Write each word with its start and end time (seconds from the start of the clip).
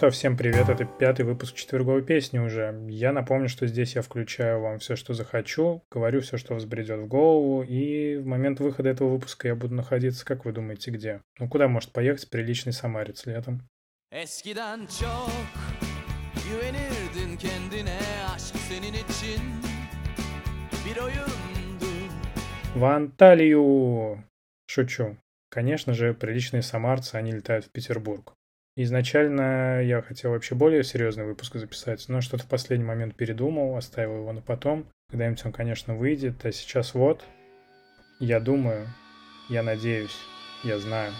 что, 0.00 0.08
всем 0.08 0.34
привет, 0.34 0.70
это 0.70 0.86
пятый 0.86 1.26
выпуск 1.26 1.54
четверговой 1.54 2.02
песни 2.02 2.38
уже. 2.38 2.74
Я 2.88 3.12
напомню, 3.12 3.50
что 3.50 3.66
здесь 3.66 3.96
я 3.96 4.00
включаю 4.00 4.58
вам 4.62 4.78
все, 4.78 4.96
что 4.96 5.12
захочу, 5.12 5.84
говорю 5.90 6.22
все, 6.22 6.38
что 6.38 6.54
взбредет 6.54 7.00
в 7.00 7.06
голову, 7.06 7.62
и 7.62 8.16
в 8.16 8.24
момент 8.24 8.60
выхода 8.60 8.88
этого 8.88 9.10
выпуска 9.10 9.48
я 9.48 9.54
буду 9.54 9.74
находиться, 9.74 10.24
как 10.24 10.46
вы 10.46 10.52
думаете, 10.52 10.90
где? 10.90 11.20
Ну, 11.38 11.50
куда 11.50 11.68
может 11.68 11.92
поехать 11.92 12.30
приличный 12.30 12.72
самарец 12.72 13.26
летом? 13.26 13.60
Eskiden 14.10 14.86
çok 14.86 15.30
güvenirdin 16.48 17.36
kendine 17.36 17.98
aşk 18.34 18.56
senin 18.56 18.94
için 18.94 19.42
bir 20.86 20.96
oyundu. 20.96 21.92
В 22.74 22.84
Анталию! 22.84 24.24
Шучу. 24.66 25.18
Конечно 25.50 25.92
же, 25.92 26.14
приличные 26.14 26.62
самарцы, 26.62 27.16
они 27.16 27.32
летают 27.32 27.66
в 27.66 27.70
Петербург. 27.70 28.32
Изначально 28.82 29.82
я 29.82 30.00
хотел 30.00 30.30
вообще 30.30 30.54
более 30.54 30.84
серьезный 30.84 31.26
выпуск 31.26 31.56
записать, 31.56 32.08
но 32.08 32.22
что-то 32.22 32.44
в 32.44 32.48
последний 32.48 32.86
момент 32.86 33.14
передумал, 33.14 33.76
оставил 33.76 34.20
его 34.20 34.32
на 34.32 34.40
потом. 34.40 34.86
Когда-нибудь 35.10 35.44
он, 35.44 35.52
конечно, 35.52 35.94
выйдет, 35.94 36.46
а 36.46 36.50
сейчас 36.50 36.94
вот. 36.94 37.22
Я 38.20 38.40
думаю, 38.40 38.86
я 39.50 39.62
надеюсь, 39.62 40.16
я 40.64 40.78
знаю. 40.78 41.12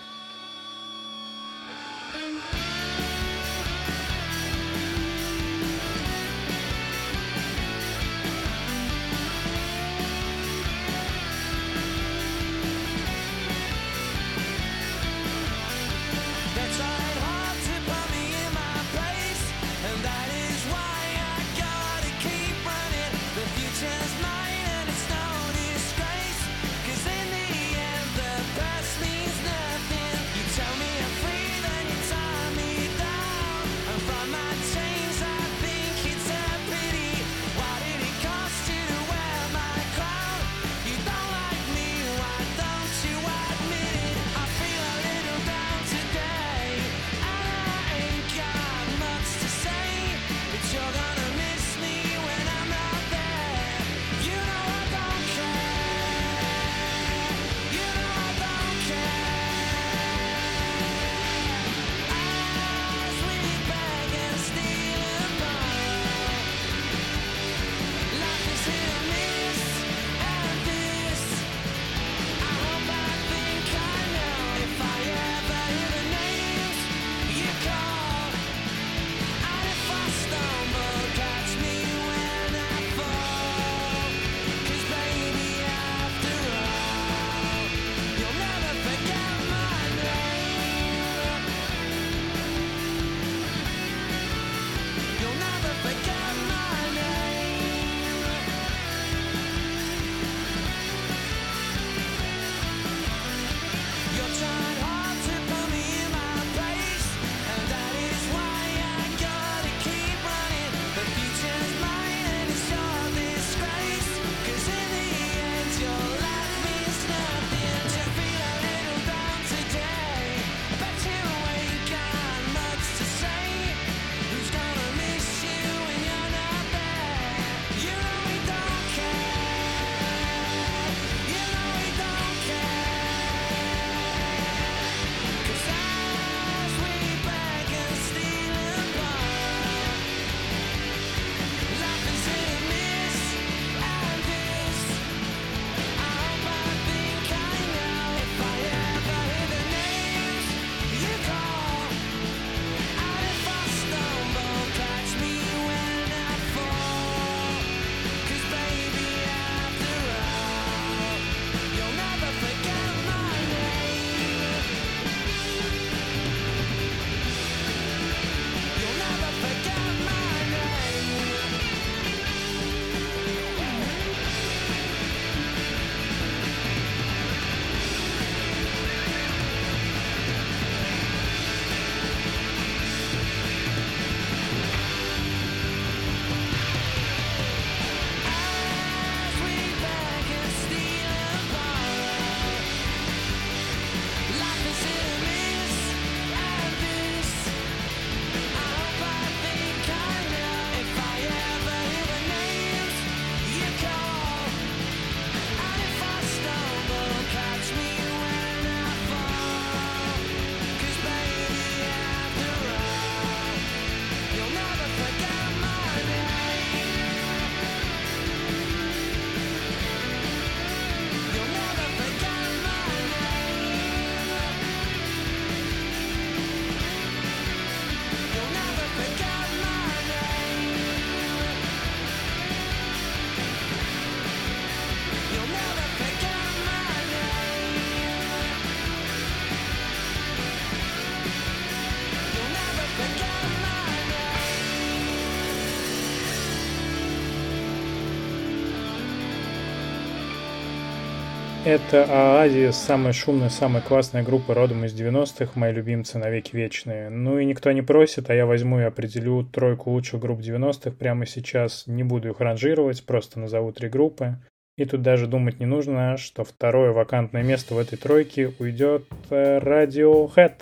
Это 251.66 252.06
Оазис, 252.08 252.74
самая 252.74 253.12
шумная, 253.12 253.50
самая 253.50 253.82
классная 253.82 254.22
группа 254.22 254.54
родом 254.54 254.86
из 254.86 254.98
90-х, 254.98 255.52
мои 255.56 255.74
любимцы 255.74 256.16
навеки 256.16 256.56
вечные. 256.56 257.10
Ну 257.10 257.38
и 257.38 257.44
никто 257.44 257.70
не 257.72 257.82
просит, 257.82 258.30
а 258.30 258.34
я 258.34 258.46
возьму 258.46 258.80
и 258.80 258.84
определю 258.84 259.44
тройку 259.44 259.90
лучших 259.90 260.20
групп 260.20 260.40
90-х 260.40 260.92
прямо 260.92 261.26
сейчас. 261.26 261.86
Не 261.86 262.02
буду 262.02 262.30
их 262.30 262.40
ранжировать, 262.40 263.04
просто 263.04 263.38
назову 263.38 263.72
три 263.72 263.90
группы. 263.90 264.38
И 264.78 264.86
тут 264.86 265.02
даже 265.02 265.26
думать 265.26 265.60
не 265.60 265.66
нужно, 265.66 266.16
что 266.16 266.44
второе 266.44 266.92
вакантное 266.92 267.42
место 267.42 267.74
в 267.74 267.78
этой 267.78 267.98
тройке 267.98 268.54
уйдет 268.58 269.04
э, 269.28 269.58
Radiohead. 269.58 270.54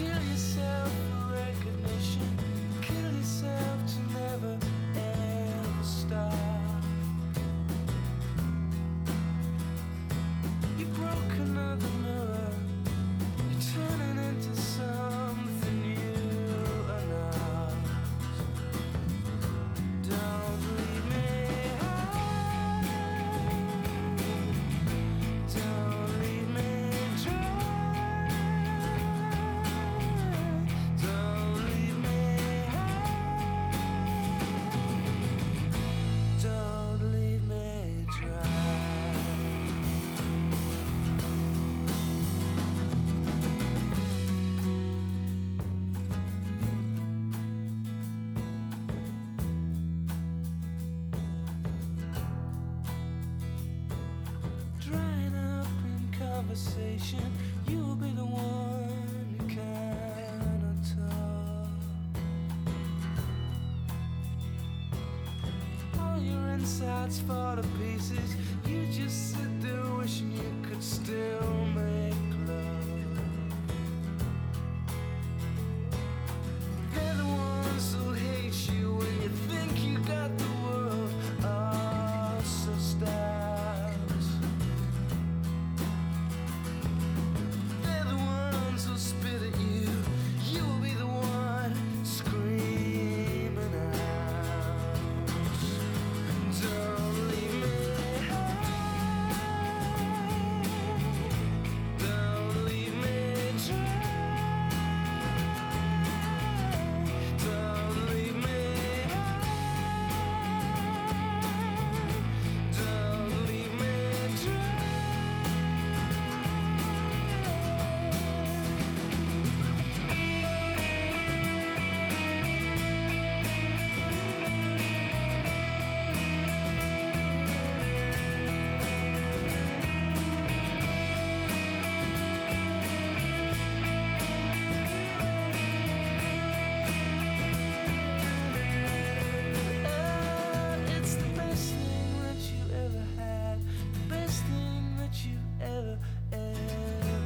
Kill 0.00 0.22
yourself 0.30 0.92
for 1.10 1.34
recognition, 1.34 2.38
kill 2.80 3.12
yourself 3.12 3.78
to 3.86 4.00
never 4.18 4.58
ever 4.96 5.82
stop. 5.84 6.39
that's 67.10 67.22
fun. 67.22 67.39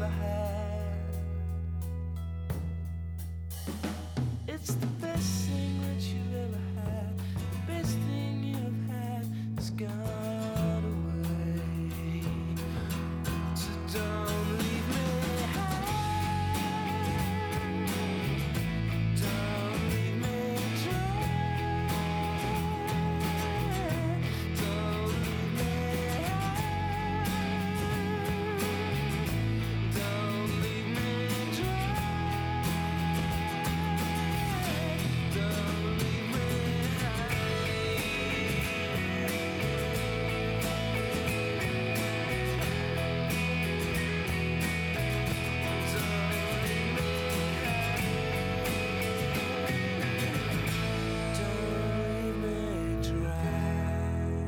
never 0.04 0.22
had. 0.22 0.43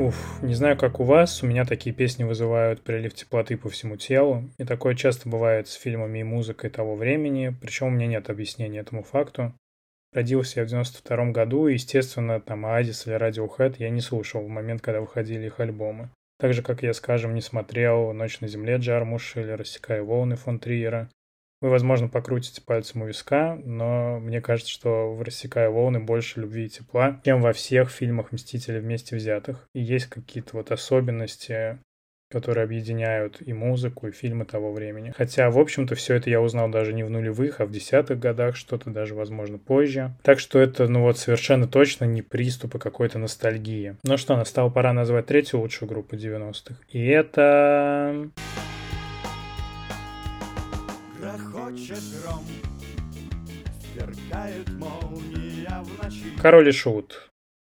Уф, 0.07 0.41
не 0.41 0.55
знаю, 0.55 0.77
как 0.77 1.01
у 1.01 1.03
вас, 1.03 1.43
у 1.43 1.49
меня 1.49 1.65
такие 1.65 1.93
песни 1.93 2.23
вызывают 2.23 2.81
прилив 2.81 3.13
теплоты 3.13 3.57
по 3.57 3.69
всему 3.69 3.97
телу. 3.97 4.49
И 4.57 4.63
такое 4.63 4.95
часто 4.95 5.29
бывает 5.29 5.67
с 5.67 5.75
фильмами 5.75 6.21
и 6.21 6.23
музыкой 6.23 6.71
того 6.71 6.95
времени, 6.95 7.53
причем 7.61 7.89
у 7.89 7.91
меня 7.91 8.07
нет 8.07 8.31
объяснения 8.31 8.79
этому 8.79 9.03
факту. 9.03 9.53
Родился 10.13 10.61
я 10.61 10.65
в 10.65 10.69
92 10.69 11.33
году, 11.33 11.67
и, 11.67 11.73
естественно, 11.73 12.41
там 12.41 12.67
Оазис 12.67 13.05
или 13.09 13.17
Radiohead 13.17 13.75
я 13.81 13.91
не 13.91 14.01
слушал 14.01 14.43
в 14.43 14.49
момент, 14.49 14.81
когда 14.81 15.01
выходили 15.01 15.47
их 15.47 15.59
альбомы. 15.59 16.11
Так 16.39 16.55
же, 16.55 16.63
как 16.63 16.85
я, 16.85 16.95
скажем, 16.95 17.35
не 17.35 17.41
смотрел 17.41 18.13
«Ночь 18.13 18.39
на 18.39 18.47
земле» 18.47 18.77
Джармуша 18.77 19.41
или 19.41 19.51
«Рассекая 19.51 20.05
волны» 20.05 20.37
фон 20.37 20.61
Триера. 20.61 21.11
Вы, 21.61 21.71
возможно, 21.71 22.09
покрутите 22.09 22.61
пальцем 22.61 23.03
у 23.03 23.07
виска, 23.07 23.59
но 23.65 24.21
мне 24.21 24.41
кажется, 24.41 24.71
что 24.71 25.15
в 25.15 25.23
«Рассекая 25.23 25.71
волны» 25.71 26.01
больше 26.01 26.41
любви 26.41 26.67
и 26.67 26.69
тепла, 26.69 27.21
чем 27.25 27.41
во 27.41 27.53
всех 27.53 27.91
фильмах 27.91 28.33
«Мстители» 28.33 28.79
вместе 28.79 29.17
взятых. 29.17 29.67
И 29.75 29.81
есть 29.81 30.07
какие-то 30.07 30.57
вот 30.57 30.71
особенности 30.71 31.79
которые 32.31 32.65
объединяют 32.65 33.39
и 33.41 33.53
музыку, 33.53 34.09
и 34.09 34.13
фильмы 34.13 34.45
того 34.45 34.73
времени. 34.73 35.13
Хотя, 35.17 35.51
в 35.51 35.59
общем-то, 35.59 35.95
все 35.95 36.15
это 36.15 36.29
я 36.29 36.41
узнал 36.41 36.69
даже 36.69 36.93
не 36.93 37.05
в 37.05 37.11
нулевых, 37.11 37.61
а 37.61 37.67
в 37.67 37.71
десятых 37.71 38.19
годах, 38.19 38.57
что-то 38.57 38.91
даже, 38.91 39.15
возможно, 39.15 39.59
позже. 39.59 40.17
Так 40.23 40.41
что 40.41 40.59
это, 40.59 40.89
ну 40.89 41.03
вот, 41.03 41.19
совершенно 41.19 41.69
точно 41.69 42.05
не 42.05 42.23
приступы 42.23 42.79
какой-то 42.79 43.19
ностальгии. 43.19 43.97
Ну 44.03 44.17
что, 44.17 44.37
настала 44.37 44.71
пора 44.71 44.93
назвать 44.93 45.27
третью 45.27 45.61
лучшую 45.61 45.89
группу 45.89 46.17
90-х. 46.17 46.77
И 46.91 47.07
это... 47.07 48.29
Грохочет 51.67 51.99
гром, 52.23 52.45
сверкает 53.81 54.69
молния 54.79 55.83
в 55.83 56.05
ночи. 56.05 56.41
Король 56.41 56.69
и 56.69 56.73
Шут. 56.73 57.29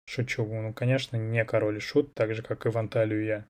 Шучу, 0.04 0.46
ну, 0.46 0.72
конечно, 0.72 1.16
не 1.16 1.44
Король 1.44 1.78
и 1.78 1.80
Шут, 1.80 2.14
так 2.14 2.32
же, 2.36 2.42
как 2.42 2.66
и 2.66 2.68
в 2.68 2.78
Анталию 2.78 3.24
я 3.24 3.46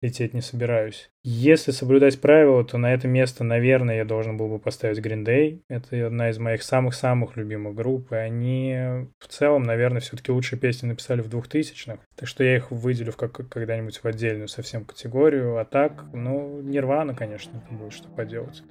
лететь 0.00 0.32
не 0.32 0.40
собираюсь. 0.40 1.10
Если 1.24 1.72
соблюдать 1.72 2.22
правила, 2.22 2.64
то 2.64 2.78
на 2.78 2.94
это 2.94 3.06
место, 3.06 3.44
наверное, 3.44 3.96
я 3.96 4.06
должен 4.06 4.38
был 4.38 4.48
бы 4.48 4.58
поставить 4.58 4.98
Green 4.98 5.26
Day. 5.26 5.60
Это 5.68 6.06
одна 6.06 6.30
из 6.30 6.38
моих 6.38 6.62
самых-самых 6.62 7.36
любимых 7.36 7.74
групп, 7.74 8.12
и 8.12 8.16
они 8.16 9.08
в 9.18 9.28
целом, 9.28 9.62
наверное, 9.62 10.00
все-таки 10.00 10.32
лучшие 10.32 10.58
песни 10.58 10.86
написали 10.86 11.20
в 11.20 11.28
2000-х. 11.28 11.98
Так 12.16 12.28
что 12.28 12.42
я 12.42 12.56
их 12.56 12.70
выделю 12.70 13.12
как 13.12 13.32
когда-нибудь 13.32 13.98
в 13.98 14.06
отдельную 14.06 14.48
совсем 14.48 14.86
категорию. 14.86 15.58
А 15.58 15.66
так, 15.66 16.06
ну, 16.14 16.62
Нирвана, 16.62 17.14
конечно, 17.14 17.62
это 17.62 17.74
будет 17.74 17.92
что 17.92 18.08
поделать. 18.08 18.62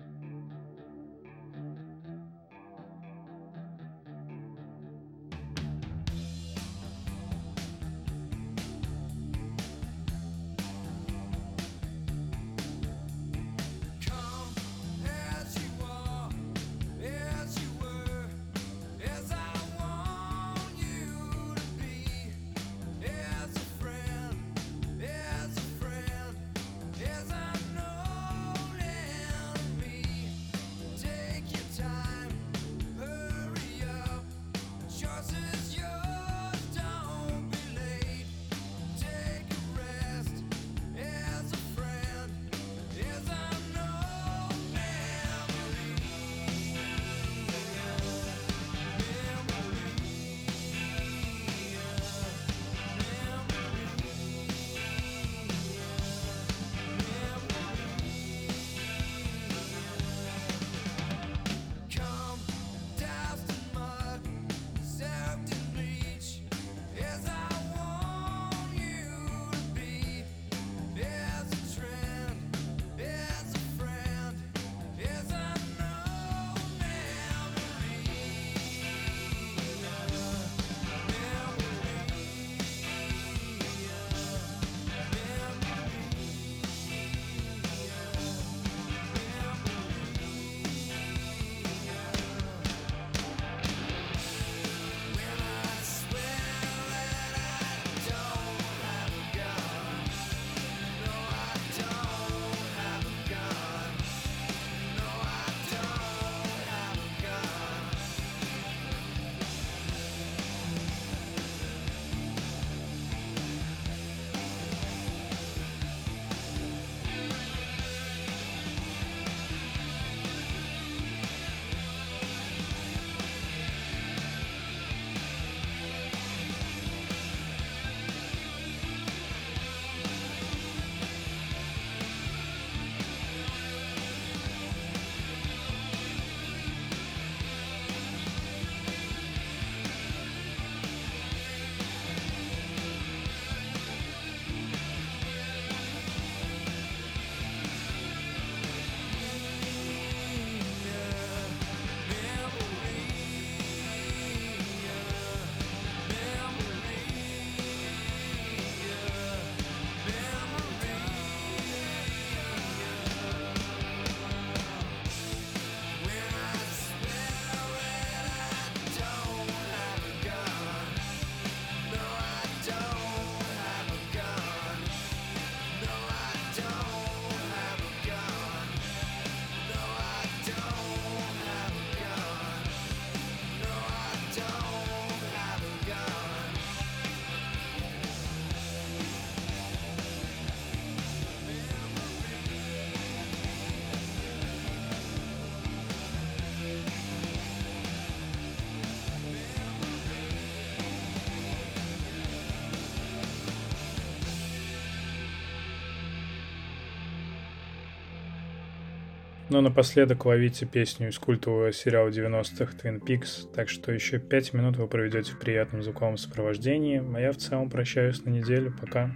Ну, 209.52 209.60
напоследок 209.60 210.24
ловите 210.24 210.66
песню 210.66 211.10
из 211.10 211.20
культового 211.20 211.74
сериала 211.74 212.08
90-х 212.08 212.72
Twin 212.82 213.02
Peaks, 213.02 213.54
так 213.54 213.68
что 213.68 213.92
еще 213.92 214.18
пять 214.18 214.54
минут 214.54 214.78
вы 214.78 214.88
проведете 214.88 215.34
в 215.34 215.40
приятном 215.40 215.84
звуковом 215.84 216.16
сопровождении, 216.16 217.04
а 217.14 217.20
я 217.20 217.34
в 217.34 217.36
целом 217.36 217.70
прощаюсь 217.70 218.24
на 218.24 218.30
неделю, 218.30 218.74
пока. 218.80 219.14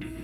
Mm-hmm. 0.00 0.21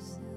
Closer. 0.00 0.29